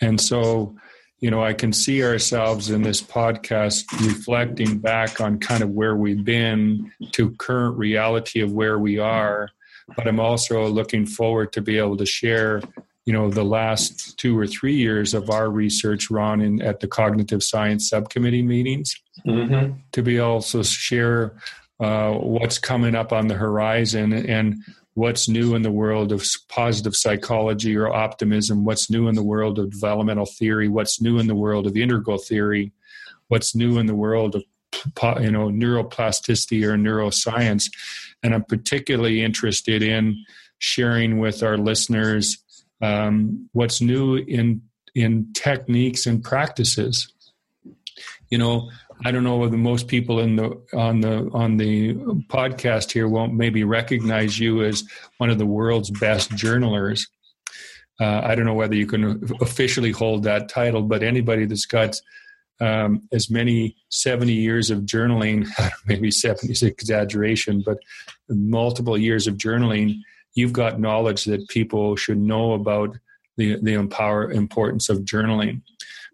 And 0.00 0.20
so 0.20 0.76
you 1.22 1.30
know, 1.30 1.42
I 1.42 1.54
can 1.54 1.72
see 1.72 2.02
ourselves 2.02 2.68
in 2.68 2.82
this 2.82 3.00
podcast 3.00 3.84
reflecting 4.04 4.78
back 4.78 5.20
on 5.20 5.38
kind 5.38 5.62
of 5.62 5.70
where 5.70 5.94
we've 5.94 6.24
been 6.24 6.90
to 7.12 7.30
current 7.36 7.78
reality 7.78 8.40
of 8.40 8.50
where 8.50 8.76
we 8.76 8.98
are. 8.98 9.48
But 9.96 10.08
I'm 10.08 10.18
also 10.18 10.66
looking 10.66 11.06
forward 11.06 11.52
to 11.52 11.60
be 11.60 11.78
able 11.78 11.96
to 11.98 12.06
share, 12.06 12.60
you 13.06 13.12
know, 13.12 13.30
the 13.30 13.44
last 13.44 14.18
two 14.18 14.36
or 14.36 14.48
three 14.48 14.74
years 14.74 15.14
of 15.14 15.30
our 15.30 15.48
research, 15.48 16.10
Ron, 16.10 16.40
in, 16.40 16.60
at 16.60 16.80
the 16.80 16.88
cognitive 16.88 17.44
science 17.44 17.88
subcommittee 17.88 18.42
meetings, 18.42 19.00
mm-hmm. 19.24 19.74
to 19.92 20.02
be 20.02 20.18
also 20.18 20.64
share 20.64 21.36
uh, 21.78 22.14
what's 22.14 22.58
coming 22.58 22.96
up 22.96 23.12
on 23.12 23.28
the 23.28 23.34
horizon 23.34 24.12
and 24.12 24.56
what's 24.94 25.28
new 25.28 25.54
in 25.54 25.62
the 25.62 25.70
world 25.70 26.12
of 26.12 26.24
positive 26.48 26.94
psychology 26.94 27.76
or 27.76 27.88
optimism, 27.88 28.64
what's 28.64 28.90
new 28.90 29.08
in 29.08 29.14
the 29.14 29.22
world 29.22 29.58
of 29.58 29.70
developmental 29.70 30.26
theory, 30.26 30.68
what's 30.68 31.00
new 31.00 31.18
in 31.18 31.26
the 31.26 31.34
world 31.34 31.66
of 31.66 31.76
integral 31.76 32.18
theory, 32.18 32.72
what's 33.28 33.54
new 33.54 33.78
in 33.78 33.86
the 33.86 33.94
world 33.94 34.34
of 34.34 34.44
you 35.20 35.30
know 35.30 35.48
neuroplasticity 35.48 36.64
or 36.64 36.76
neuroscience? 36.76 37.70
And 38.22 38.34
i'm 38.34 38.44
particularly 38.44 39.22
interested 39.22 39.82
in 39.82 40.24
sharing 40.58 41.18
with 41.18 41.42
our 41.42 41.56
listeners 41.56 42.38
um, 42.80 43.48
what's 43.52 43.80
new 43.80 44.16
in 44.16 44.62
in 44.94 45.32
techniques 45.32 46.06
and 46.06 46.22
practices. 46.22 47.12
You 48.30 48.38
know 48.38 48.70
I 49.04 49.10
don't 49.10 49.24
know 49.24 49.36
whether 49.36 49.56
most 49.56 49.88
people 49.88 50.20
in 50.20 50.36
the 50.36 50.60
on 50.72 51.00
the 51.00 51.28
on 51.32 51.56
the 51.56 51.94
podcast 52.28 52.92
here 52.92 53.08
won't 53.08 53.34
maybe 53.34 53.64
recognize 53.64 54.38
you 54.38 54.62
as 54.62 54.84
one 55.18 55.30
of 55.30 55.38
the 55.38 55.46
world's 55.46 55.90
best 55.90 56.30
journalers. 56.36 57.08
Uh, 58.00 58.20
I 58.24 58.34
don't 58.34 58.46
know 58.46 58.54
whether 58.54 58.74
you 58.74 58.86
can 58.86 59.22
officially 59.40 59.90
hold 59.90 60.24
that 60.24 60.48
title, 60.48 60.82
but 60.82 61.02
anybody 61.02 61.44
that's 61.46 61.66
got 61.66 62.00
um, 62.60 63.08
as 63.12 63.30
many 63.30 63.76
70 63.90 64.32
years 64.32 64.70
of 64.70 64.80
journaling, 64.80 65.46
maybe 65.86 66.10
70 66.10 66.52
is 66.52 66.62
exaggeration, 66.62 67.62
but 67.64 67.78
multiple 68.28 68.96
years 68.96 69.26
of 69.26 69.36
journaling, 69.36 69.96
you've 70.34 70.52
got 70.52 70.80
knowledge 70.80 71.24
that 71.24 71.48
people 71.48 71.96
should 71.96 72.18
know 72.18 72.52
about 72.52 72.96
the, 73.36 73.58
the 73.62 73.74
empower 73.74 74.30
importance 74.30 74.88
of 74.88 75.00
journaling 75.00 75.62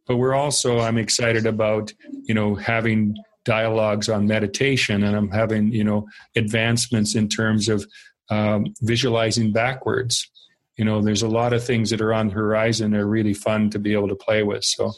but 0.09 0.17
we're 0.17 0.35
also 0.35 0.81
i'm 0.81 0.99
excited 0.99 1.47
about 1.47 1.93
you 2.25 2.35
know 2.35 2.55
having 2.55 3.15
dialogues 3.45 4.09
on 4.09 4.27
meditation 4.27 5.05
and 5.05 5.17
i'm 5.17 5.31
having 5.31 5.71
you 5.73 5.85
know 5.85 6.07
advancements 6.35 7.15
in 7.15 7.29
terms 7.29 7.69
of 7.69 7.87
um, 8.31 8.75
visualizing 8.83 9.53
backwards. 9.53 10.31
You 10.77 10.85
know 10.85 11.03
there's 11.03 11.23
a 11.23 11.29
lot 11.29 11.53
of 11.53 11.65
things 11.65 11.91
that 11.91 12.01
are 12.01 12.15
on 12.15 12.29
the 12.29 12.35
horizon 12.35 12.93
that 12.93 13.01
are 13.01 13.07
really 13.07 13.35
fun 13.35 13.71
to 13.71 13.79
be 13.79 13.95
able 13.95 14.09
to 14.09 14.15
play 14.15 14.43
with. 14.43 14.65
So 14.65 14.93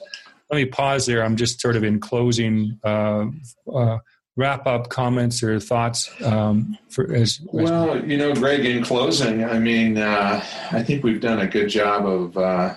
let 0.51 0.57
me 0.57 0.67
pause 0.67 1.07
there. 1.07 1.25
I'm 1.25 1.37
just 1.37 1.61
sort 1.61 1.77
of 1.77 1.85
in 1.85 2.01
closing 2.01 2.79
uh, 2.85 3.27
uh, 3.73 3.99
wrap 4.37 4.67
up 4.67 4.91
comments 4.91 5.43
or 5.43 5.59
thoughts 5.59 6.11
um, 6.23 6.77
for 6.91 7.15
as, 7.15 7.41
well 7.53 8.03
you 8.05 8.17
know 8.17 8.33
greg 8.33 8.65
in 8.65 8.83
closing 8.83 9.45
i 9.45 9.59
mean 9.59 9.99
uh, 9.99 10.43
i 10.71 10.83
think 10.83 11.03
we've 11.03 11.21
done 11.21 11.41
a 11.41 11.47
good 11.47 11.69
job 11.69 12.07
of 12.07 12.39
uh, 12.39 12.73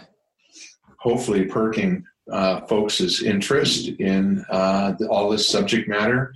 hopefully 0.97 1.45
perking 1.45 2.03
uh, 2.31 2.61
folks' 2.61 3.21
interest 3.21 3.89
in 3.99 4.45
uh, 4.49 4.93
all 5.09 5.29
this 5.29 5.47
subject 5.47 5.87
matter. 5.87 6.33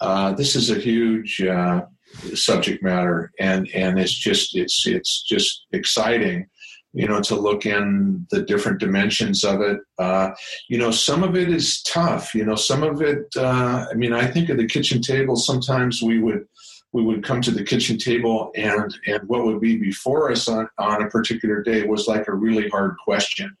Uh, 0.00 0.32
this 0.32 0.56
is 0.56 0.70
a 0.70 0.78
huge 0.78 1.40
uh, 1.40 1.82
subject 2.34 2.82
matter, 2.82 3.32
and 3.38 3.68
and 3.74 3.98
it's 3.98 4.14
just 4.14 4.56
it's 4.56 4.86
it's 4.86 5.22
just 5.22 5.66
exciting, 5.72 6.46
you 6.92 7.06
know, 7.06 7.20
to 7.20 7.34
look 7.34 7.66
in 7.66 8.26
the 8.30 8.42
different 8.42 8.80
dimensions 8.80 9.44
of 9.44 9.60
it. 9.60 9.78
Uh, 9.98 10.30
you 10.68 10.78
know, 10.78 10.90
some 10.90 11.22
of 11.22 11.36
it 11.36 11.50
is 11.50 11.82
tough. 11.82 12.34
You 12.34 12.44
know, 12.44 12.56
some 12.56 12.82
of 12.82 13.02
it. 13.02 13.26
Uh, 13.36 13.86
I 13.90 13.94
mean, 13.94 14.12
I 14.12 14.26
think 14.26 14.48
of 14.48 14.56
the 14.56 14.66
kitchen 14.66 15.00
table. 15.00 15.36
Sometimes 15.36 16.02
we 16.02 16.18
would 16.18 16.46
we 16.92 17.02
would 17.02 17.22
come 17.22 17.42
to 17.42 17.50
the 17.50 17.64
kitchen 17.64 17.98
table 17.98 18.50
and 18.54 18.96
and 19.06 19.22
what 19.28 19.44
would 19.44 19.60
be 19.60 19.76
before 19.76 20.30
us 20.30 20.48
on, 20.48 20.68
on 20.78 21.02
a 21.02 21.10
particular 21.10 21.62
day 21.62 21.82
was 21.82 22.06
like 22.06 22.28
a 22.28 22.34
really 22.34 22.68
hard 22.68 22.94
question 23.04 23.54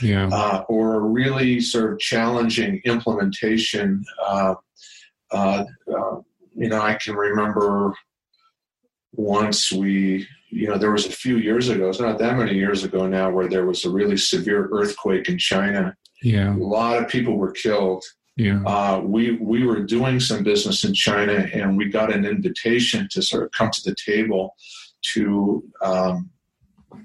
yeah. 0.00 0.28
uh, 0.32 0.64
or 0.68 1.00
really 1.00 1.60
sort 1.60 1.92
of 1.92 1.98
challenging 1.98 2.80
implementation. 2.84 4.04
Uh, 4.24 4.54
uh, 5.30 5.64
uh, 5.92 6.16
you 6.54 6.68
know, 6.68 6.80
I 6.80 6.94
can 6.94 7.14
remember 7.14 7.94
once 9.12 9.72
we, 9.72 10.26
you 10.50 10.68
know, 10.68 10.78
there 10.78 10.92
was 10.92 11.06
a 11.06 11.10
few 11.10 11.38
years 11.38 11.68
ago, 11.68 11.88
it's 11.88 12.00
not 12.00 12.18
that 12.18 12.36
many 12.36 12.54
years 12.54 12.84
ago 12.84 13.06
now, 13.06 13.30
where 13.30 13.48
there 13.48 13.66
was 13.66 13.84
a 13.84 13.90
really 13.90 14.16
severe 14.16 14.68
earthquake 14.72 15.28
in 15.28 15.38
China. 15.38 15.96
Yeah. 16.22 16.54
A 16.54 16.56
lot 16.56 17.02
of 17.02 17.08
people 17.08 17.36
were 17.36 17.52
killed. 17.52 18.04
Yeah. 18.36 18.62
Uh, 18.64 19.00
we 19.04 19.32
we 19.32 19.66
were 19.66 19.80
doing 19.80 20.18
some 20.18 20.42
business 20.42 20.84
in 20.84 20.94
China, 20.94 21.46
and 21.52 21.76
we 21.76 21.86
got 21.90 22.12
an 22.12 22.24
invitation 22.24 23.06
to 23.10 23.20
sort 23.20 23.42
of 23.42 23.50
come 23.50 23.70
to 23.70 23.82
the 23.84 23.94
table 24.06 24.54
to 25.14 25.62
um, 25.84 26.30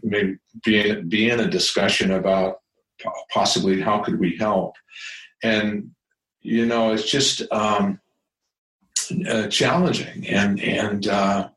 maybe 0.04 0.38
be 0.64 0.90
in, 0.90 1.10
be 1.10 1.30
in 1.30 1.42
a 1.42 1.50
discussion 1.50 2.12
about 2.12 2.62
possibly 3.32 3.82
how 3.82 4.00
could 4.00 4.20
we 4.20 4.36
help. 4.38 4.76
And 5.44 5.92
you 6.42 6.66
know, 6.66 6.94
it's 6.94 7.10
just 7.10 7.42
um, 7.52 8.00
uh, 9.30 9.48
challenging. 9.48 10.28
And 10.28 10.60
and 10.62 11.08
uh, 11.08 11.50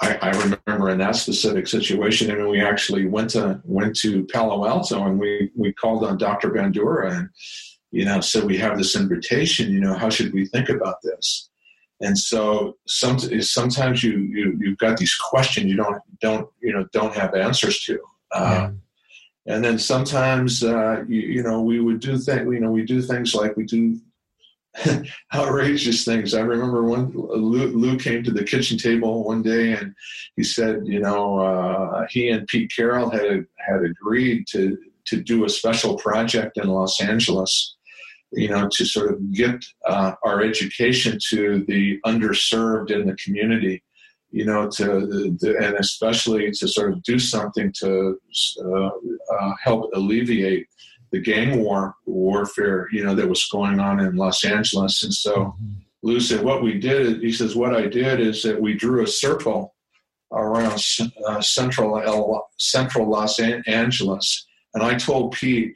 I, 0.00 0.18
I, 0.22 0.30
remember 0.30 0.90
in 0.90 0.98
that 0.98 1.16
specific 1.16 1.66
situation, 1.66 2.30
I 2.30 2.34
mean, 2.34 2.48
we 2.48 2.60
actually 2.60 3.06
went 3.06 3.30
to 3.30 3.60
went 3.64 3.96
to 3.96 4.24
Palo 4.26 4.66
Alto 4.66 5.04
and 5.04 5.18
we 5.18 5.50
we 5.54 5.72
called 5.72 6.04
on 6.04 6.16
Dr. 6.16 6.50
Bandura 6.50 7.12
and 7.12 7.28
you 7.90 8.04
know 8.04 8.20
said 8.20 8.44
we 8.44 8.56
have 8.58 8.78
this 8.78 8.96
invitation. 8.96 9.72
You 9.72 9.80
know, 9.80 9.94
how 9.94 10.08
should 10.08 10.32
we 10.32 10.46
think 10.46 10.68
about 10.68 10.96
this? 11.02 11.50
And 12.02 12.18
so 12.18 12.78
some, 12.86 13.18
sometimes 13.18 14.02
you, 14.02 14.16
you 14.18 14.56
you've 14.58 14.78
got 14.78 14.96
these 14.96 15.14
questions 15.14 15.66
you 15.66 15.76
don't 15.76 16.00
don't 16.20 16.48
you 16.62 16.72
know 16.72 16.86
don't 16.92 17.14
have 17.14 17.34
answers 17.34 17.80
to. 17.84 17.98
Uh, 18.32 18.70
And 19.46 19.64
then 19.64 19.78
sometimes 19.78 20.62
uh, 20.62 21.04
you, 21.08 21.20
you 21.20 21.42
know 21.42 21.62
we 21.62 21.80
would 21.80 22.00
do 22.00 22.18
things 22.18 22.52
you 22.52 22.60
know 22.60 22.70
we 22.70 22.84
do 22.84 23.00
things 23.00 23.34
like 23.34 23.56
we 23.56 23.64
do 23.64 23.98
outrageous 25.34 26.04
things. 26.04 26.34
I 26.34 26.40
remember 26.40 26.84
when 26.84 27.10
Lou, 27.12 27.66
Lou, 27.68 27.98
came 27.98 28.22
to 28.22 28.30
the 28.30 28.44
kitchen 28.44 28.78
table 28.78 29.24
one 29.24 29.42
day 29.42 29.72
and 29.72 29.94
he 30.36 30.44
said, 30.44 30.86
you 30.86 31.00
know, 31.00 31.38
uh, 31.38 32.06
he 32.08 32.30
and 32.30 32.46
Pete 32.46 32.72
Carroll 32.74 33.10
had 33.10 33.46
had 33.58 33.82
agreed 33.82 34.46
to 34.48 34.78
to 35.06 35.20
do 35.20 35.44
a 35.44 35.48
special 35.48 35.96
project 35.96 36.56
in 36.56 36.68
Los 36.68 37.00
Angeles, 37.00 37.76
you 38.32 38.48
know, 38.48 38.68
to 38.72 38.84
sort 38.84 39.12
of 39.12 39.32
get 39.32 39.64
uh, 39.86 40.12
our 40.22 40.42
education 40.42 41.18
to 41.30 41.64
the 41.66 41.98
underserved 42.06 42.90
in 42.90 43.06
the 43.06 43.16
community, 43.16 43.82
you 44.30 44.44
know, 44.44 44.68
to 44.68 44.84
the, 45.40 45.56
and 45.60 45.74
especially 45.76 46.50
to 46.52 46.68
sort 46.68 46.92
of 46.92 47.02
do 47.02 47.18
something 47.18 47.72
to 47.80 48.18
uh, 48.64 48.90
uh 49.38 49.52
help 49.62 49.90
alleviate 49.94 50.66
the 51.12 51.20
gang 51.20 51.62
war 51.62 51.94
warfare, 52.06 52.88
you 52.92 53.04
know, 53.04 53.14
that 53.14 53.28
was 53.28 53.44
going 53.46 53.80
on 53.80 54.00
in 54.00 54.16
Los 54.16 54.44
Angeles. 54.44 55.02
And 55.02 55.12
so 55.12 55.34
mm-hmm. 55.34 55.72
Lou 56.02 56.20
said, 56.20 56.44
what 56.44 56.62
we 56.62 56.78
did, 56.78 57.22
he 57.22 57.32
says, 57.32 57.56
what 57.56 57.74
I 57.74 57.86
did 57.86 58.20
is 58.20 58.42
that 58.42 58.60
we 58.60 58.74
drew 58.74 59.02
a 59.02 59.06
circle 59.06 59.74
around 60.32 60.80
uh, 61.26 61.40
central 61.40 62.00
El, 62.00 62.48
central 62.56 63.08
Los 63.08 63.40
Angeles, 63.40 64.46
and 64.74 64.82
I 64.82 64.94
told 64.94 65.32
Pete, 65.32 65.74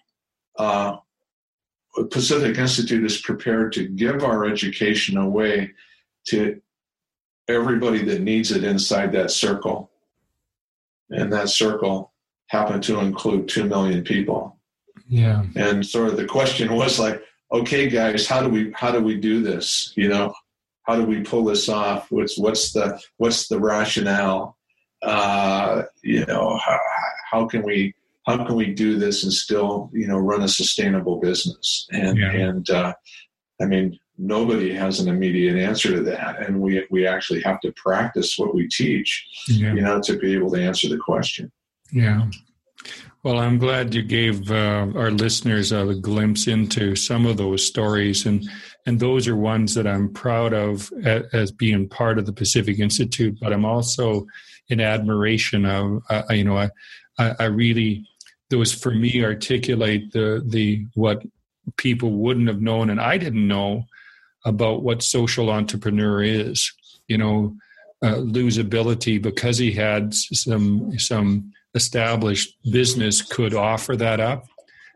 uh, 0.58 0.96
Pacific 2.11 2.56
Institute 2.58 3.04
is 3.04 3.20
prepared 3.20 3.73
to 3.73 3.88
give 3.88 4.23
our 4.25 4.44
education 4.44 5.16
away 5.16 5.73
to 6.28 6.61
everybody 7.49 8.03
that 8.05 8.23
needs 8.23 8.51
it 8.51 8.65
inside 8.65 9.13
that 9.13 9.31
circle. 9.31 9.91
And 11.11 11.33
that 11.33 11.49
circle 11.49 12.13
happened 12.49 12.83
to 12.85 13.01
include 13.01 13.49
2 13.49 13.65
million 13.65 14.03
people. 14.03 14.59
Yeah. 15.07 15.45
And 15.57 15.85
sort 15.85 16.09
of 16.09 16.17
the 16.17 16.25
question 16.25 16.75
was 16.75 16.99
like, 16.99 17.23
okay, 17.53 17.89
guys, 17.89 18.27
how 18.27 18.43
do 18.43 18.49
we 18.49 18.73
how 18.75 18.91
do 18.91 19.01
we 19.01 19.17
do 19.17 19.43
this? 19.43 19.93
You 19.97 20.09
know, 20.09 20.35
how 20.85 20.97
do 20.97 21.05
we 21.05 21.23
pull 21.23 21.45
this 21.45 21.69
off? 21.69 22.11
What's 22.11 22.39
what's 22.39 22.73
the 22.73 23.01
what's 23.19 23.49
the 23.49 23.61
rationale? 23.61 24.57
Uh, 25.03 25.83
you 26.03 26.25
know, 26.27 26.59
how, 26.65 26.79
how 27.31 27.47
can 27.47 27.63
we 27.63 27.95
how 28.27 28.45
can 28.45 28.57
we 28.57 28.73
do 28.73 28.99
this 28.99 29.25
and 29.25 29.33
still 29.33 29.91
you 29.93 30.07
know 30.07 30.19
run 30.19 30.43
a 30.43 30.49
sustainable 30.49 31.21
business? 31.21 31.87
And 31.93 32.19
yeah. 32.19 32.33
and 32.33 32.71
uh, 32.71 32.95
I 33.61 33.67
mean, 33.67 33.99
nobody 34.16 34.73
has 34.73 35.00
an 35.00 35.09
immediate 35.09 35.56
answer 35.56 35.90
to 35.90 36.02
that, 36.02 36.40
and 36.40 36.61
we 36.61 36.87
we 36.90 37.06
actually 37.06 37.40
have 37.42 37.61
to 37.61 37.73
practice 37.73 38.38
what 38.38 38.54
we 38.54 38.68
teach, 38.68 39.26
yeah. 39.49 39.75
you 39.75 39.80
know, 39.80 40.00
to 40.00 40.18
be 40.18 40.35
able 40.35 40.50
to 40.52 40.62
answer 40.62 40.88
the 40.88 40.99
question. 40.99 41.50
Yeah. 41.92 42.28
Well, 43.23 43.38
I'm 43.38 43.59
glad 43.59 43.94
you 43.94 44.02
gave 44.02 44.50
uh, 44.50 44.87
our 44.94 45.11
listeners 45.11 45.73
a 45.73 45.94
glimpse 45.94 46.47
into 46.47 46.94
some 46.94 47.25
of 47.25 47.38
those 47.38 47.66
stories, 47.66 48.26
and 48.26 48.49
and 48.87 49.00
those 49.00 49.26
are 49.26 49.37
ones 49.37 49.75
that 49.75 49.87
I'm 49.87 50.12
proud 50.12 50.52
of 50.52 50.92
as, 51.04 51.23
as 51.33 51.50
being 51.50 51.88
part 51.88 52.18
of 52.18 52.26
the 52.26 52.32
Pacific 52.32 52.78
Institute. 52.78 53.39
But 53.41 53.52
I'm 53.52 53.65
also 53.65 54.26
in 54.69 54.80
admiration 54.80 55.65
of, 55.65 56.02
uh, 56.10 56.23
you 56.30 56.45
know, 56.45 56.58
I, 56.58 56.71
I 57.39 57.45
really 57.45 58.04
those 58.50 58.73
for 58.73 58.91
me 58.91 59.25
articulate 59.25 60.12
the 60.12 60.43
the 60.47 60.86
what 60.95 61.23
people 61.76 62.10
wouldn't 62.10 62.49
have 62.49 62.60
known, 62.60 62.91
and 62.91 63.00
I 63.00 63.17
didn't 63.17 63.49
know 63.49 63.86
about 64.45 64.83
what 64.83 65.02
social 65.02 65.50
entrepreneur 65.50 66.23
is. 66.23 66.73
You 67.09 67.19
know, 67.19 67.57
uh, 68.02 68.17
Lou's 68.17 68.59
ability 68.59 69.19
because 69.19 69.59
he 69.59 69.73
had 69.73 70.15
some 70.15 70.99
some 70.99 71.52
established 71.75 72.57
business 72.71 73.23
could 73.23 73.54
offer 73.54 73.97
that 73.97 74.21
up 74.21 74.45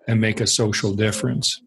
and 0.07 0.21
make 0.21 0.41
a 0.41 0.47
social 0.47 0.95
difference. 0.95 1.61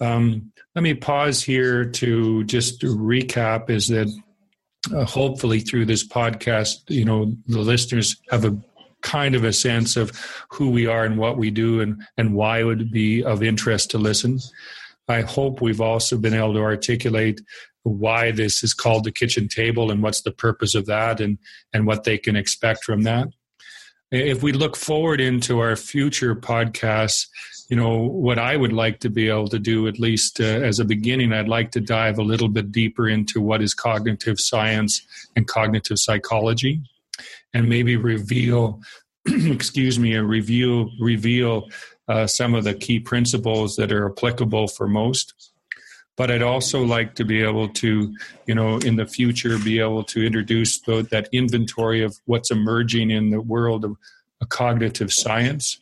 Um, 0.00 0.52
let 0.74 0.82
me 0.82 0.94
pause 0.94 1.42
here 1.42 1.84
to 1.84 2.44
just 2.44 2.80
recap 2.82 3.70
is 3.70 3.88
that 3.88 4.08
uh, 4.94 5.04
hopefully 5.04 5.60
through 5.60 5.86
this 5.86 6.06
podcast, 6.06 6.76
you 6.88 7.04
know, 7.04 7.34
the 7.46 7.58
listeners 7.58 8.16
have 8.30 8.44
a 8.44 8.56
kind 9.02 9.34
of 9.34 9.44
a 9.44 9.52
sense 9.52 9.96
of 9.96 10.12
who 10.50 10.70
we 10.70 10.86
are 10.86 11.04
and 11.04 11.18
what 11.18 11.36
we 11.36 11.50
do 11.50 11.80
and, 11.80 12.02
and 12.16 12.34
why 12.34 12.60
it 12.60 12.64
would 12.64 12.90
be 12.90 13.22
of 13.24 13.42
interest 13.42 13.90
to 13.90 13.98
listen. 13.98 14.38
I 15.10 15.22
hope 15.22 15.60
we've 15.60 15.80
also 15.80 16.16
been 16.16 16.34
able 16.34 16.54
to 16.54 16.60
articulate 16.60 17.40
why 17.82 18.30
this 18.30 18.62
is 18.62 18.74
called 18.74 19.04
the 19.04 19.12
kitchen 19.12 19.48
table 19.48 19.90
and 19.90 20.02
what's 20.02 20.22
the 20.22 20.32
purpose 20.32 20.74
of 20.74 20.86
that 20.86 21.20
and, 21.20 21.38
and 21.72 21.86
what 21.86 22.04
they 22.04 22.18
can 22.18 22.36
expect 22.36 22.84
from 22.84 23.02
that. 23.02 23.28
If 24.10 24.42
we 24.42 24.52
look 24.52 24.76
forward 24.76 25.20
into 25.20 25.60
our 25.60 25.76
future 25.76 26.34
podcasts, 26.34 27.28
you 27.68 27.76
know, 27.76 27.98
what 27.98 28.38
I 28.38 28.56
would 28.56 28.72
like 28.72 28.98
to 29.00 29.10
be 29.10 29.28
able 29.28 29.46
to 29.48 29.58
do, 29.58 29.86
at 29.86 30.00
least 30.00 30.40
uh, 30.40 30.44
as 30.44 30.80
a 30.80 30.84
beginning, 30.84 31.32
I'd 31.32 31.48
like 31.48 31.70
to 31.72 31.80
dive 31.80 32.18
a 32.18 32.24
little 32.24 32.48
bit 32.48 32.72
deeper 32.72 33.08
into 33.08 33.40
what 33.40 33.62
is 33.62 33.72
cognitive 33.72 34.40
science 34.40 35.06
and 35.36 35.46
cognitive 35.46 35.98
psychology, 36.00 36.82
and 37.54 37.68
maybe 37.68 37.96
reveal, 37.96 38.80
excuse 39.26 40.00
me, 40.00 40.14
a 40.14 40.24
review 40.24 40.90
reveal 40.98 41.68
uh, 42.10 42.26
some 42.26 42.54
of 42.54 42.64
the 42.64 42.74
key 42.74 43.00
principles 43.00 43.76
that 43.76 43.90
are 43.92 44.10
applicable 44.10 44.66
for 44.68 44.86
most 44.86 45.50
but 46.20 46.30
I'd 46.30 46.42
also 46.42 46.82
like 46.84 47.14
to 47.14 47.24
be 47.24 47.42
able 47.42 47.70
to, 47.70 48.14
you 48.46 48.54
know, 48.54 48.76
in 48.76 48.96
the 48.96 49.06
future, 49.06 49.56
be 49.58 49.80
able 49.80 50.04
to 50.04 50.22
introduce 50.22 50.78
the, 50.80 51.08
that 51.10 51.30
inventory 51.32 52.02
of 52.02 52.14
what's 52.26 52.50
emerging 52.50 53.10
in 53.10 53.30
the 53.30 53.40
world 53.40 53.86
of 53.86 53.96
cognitive 54.50 55.10
science. 55.10 55.80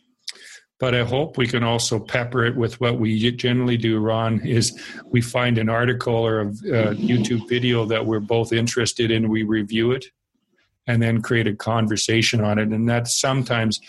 But 0.79 0.95
I 0.95 1.03
hope 1.03 1.37
we 1.37 1.45
can 1.45 1.61
also 1.61 1.99
pepper 1.99 2.45
it 2.45 2.55
with 2.55 2.79
what 2.79 2.99
we 2.99 3.31
generally 3.31 3.75
do, 3.75 3.99
Ron, 3.99 4.39
is 4.45 4.79
we 5.03 5.19
find 5.19 5.57
an 5.57 5.67
article 5.67 6.15
or 6.15 6.39
a, 6.39 6.47
a 6.47 6.95
YouTube 6.95 7.49
video 7.49 7.83
that 7.87 8.05
we're 8.05 8.21
both 8.21 8.53
interested 8.53 9.11
in, 9.11 9.27
we 9.27 9.43
review 9.43 9.91
it, 9.91 10.05
and 10.87 11.01
then 11.01 11.21
create 11.21 11.47
a 11.47 11.53
conversation 11.53 12.39
on 12.39 12.59
it. 12.59 12.69
And 12.69 12.87
that 12.87 13.09
sometimes 13.09 13.81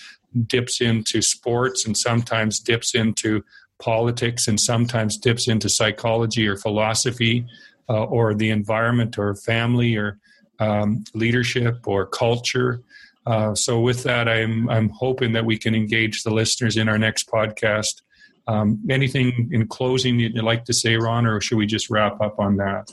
dips 0.46 0.80
into 0.80 1.22
sports 1.22 1.86
and 1.86 1.96
sometimes 1.96 2.60
dips 2.60 2.94
into 2.94 3.42
politics 3.78 4.46
and 4.46 4.60
sometimes 4.60 5.16
dips 5.16 5.48
into 5.48 5.68
psychology 5.68 6.46
or 6.46 6.56
philosophy 6.56 7.46
uh, 7.88 8.04
or 8.04 8.34
the 8.34 8.50
environment 8.50 9.18
or 9.18 9.34
family 9.34 9.96
or 9.96 10.18
um, 10.60 11.04
leadership 11.14 11.86
or 11.86 12.06
culture. 12.06 12.82
Uh, 13.26 13.54
so 13.54 13.80
with 13.80 14.02
that, 14.04 14.28
I'm 14.28 14.68
I'm 14.70 14.88
hoping 14.90 15.32
that 15.32 15.44
we 15.44 15.58
can 15.58 15.74
engage 15.74 16.22
the 16.22 16.30
listeners 16.30 16.76
in 16.76 16.88
our 16.88 16.98
next 16.98 17.28
podcast. 17.28 18.02
Um, 18.46 18.80
anything 18.88 19.50
in 19.52 19.66
closing 19.68 20.18
you'd 20.18 20.42
like 20.42 20.64
to 20.64 20.72
say, 20.72 20.96
Ron, 20.96 21.26
or 21.26 21.40
should 21.40 21.58
we 21.58 21.66
just 21.66 21.90
wrap 21.90 22.20
up 22.20 22.38
on 22.38 22.56
that? 22.56 22.90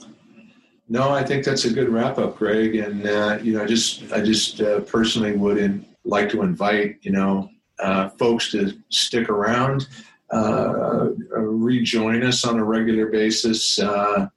No, 0.89 1.09
I 1.09 1.23
think 1.23 1.43
that's 1.43 1.65
a 1.65 1.73
good 1.73 1.89
wrap 1.89 2.17
up, 2.17 2.37
Greg. 2.37 2.75
And 2.75 3.05
uh, 3.07 3.39
you 3.41 3.53
know, 3.53 3.63
I 3.63 3.65
just 3.65 4.11
I 4.11 4.21
just 4.21 4.61
uh, 4.61 4.81
personally 4.81 5.33
would 5.33 5.57
in, 5.57 5.85
like 6.07 6.29
to 6.29 6.41
invite 6.41 6.97
you 7.01 7.11
know 7.11 7.49
uh, 7.79 8.09
folks 8.09 8.51
to 8.51 8.73
stick 8.89 9.29
around 9.29 9.87
uh, 10.31 11.09
rejoin 11.39 12.23
us 12.23 12.43
on 12.43 12.59
a 12.59 12.63
regular 12.63 13.07
basis. 13.07 13.79
Uh, 13.79 14.27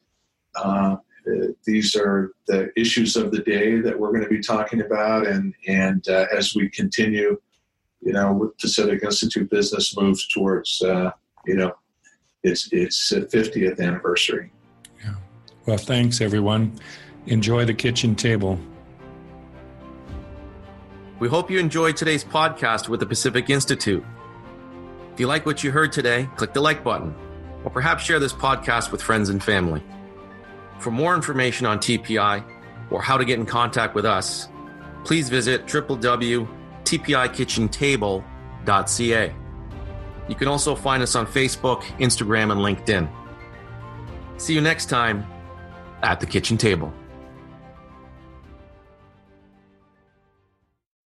uh, 0.54 0.96
these 1.64 1.96
are 1.96 2.32
the 2.46 2.70
issues 2.76 3.16
of 3.16 3.32
the 3.32 3.40
day 3.40 3.80
that 3.80 3.98
we're 3.98 4.10
going 4.10 4.22
to 4.22 4.28
be 4.28 4.40
talking 4.40 4.82
about, 4.82 5.26
and 5.26 5.54
and 5.66 6.08
uh, 6.08 6.26
as 6.36 6.54
we 6.54 6.68
continue, 6.70 7.40
you 8.00 8.12
know, 8.12 8.32
with 8.32 8.56
Pacific 8.58 9.02
Institute 9.02 9.50
Business 9.50 9.96
moves 9.96 10.26
towards, 10.28 10.80
you 10.80 11.54
know, 11.56 11.72
its 12.42 12.68
its 12.72 13.12
50th 13.12 13.80
anniversary. 13.80 14.52
Yeah. 15.02 15.14
Well, 15.66 15.76
thanks 15.76 16.20
everyone. 16.20 16.78
Enjoy 17.26 17.64
the 17.64 17.74
kitchen 17.74 18.14
table. 18.14 18.58
We 21.20 21.28
hope 21.28 21.50
you 21.50 21.58
enjoyed 21.58 21.96
today's 21.96 22.24
podcast 22.24 22.88
with 22.88 23.00
the 23.00 23.06
Pacific 23.06 23.50
Institute. 23.50 24.02
If 25.12 25.20
you 25.20 25.26
like 25.26 25.44
what 25.44 25.62
you 25.62 25.70
heard 25.70 25.92
today, 25.92 26.30
click 26.36 26.54
the 26.54 26.62
like 26.62 26.82
button, 26.82 27.14
or 27.62 27.70
perhaps 27.70 28.02
share 28.02 28.18
this 28.18 28.32
podcast 28.32 28.90
with 28.90 29.02
friends 29.02 29.28
and 29.28 29.44
family. 29.44 29.82
For 30.78 30.90
more 30.90 31.14
information 31.14 31.66
on 31.66 31.78
TPI 31.78 32.42
or 32.90 33.02
how 33.02 33.18
to 33.18 33.26
get 33.26 33.38
in 33.38 33.44
contact 33.44 33.94
with 33.94 34.06
us, 34.06 34.48
please 35.04 35.28
visit 35.28 35.66
www.tpi.org. 35.66 36.48
tpikitchentable.ca. 36.84 39.34
You 40.28 40.34
can 40.34 40.48
also 40.48 40.74
find 40.74 41.02
us 41.02 41.14
on 41.14 41.26
Facebook, 41.26 41.82
Instagram, 41.98 42.50
and 42.50 42.60
LinkedIn. 42.60 43.08
See 44.38 44.54
you 44.54 44.60
next 44.60 44.86
time 44.86 45.26
at 46.02 46.20
the 46.20 46.26
kitchen 46.26 46.56
table. 46.56 46.92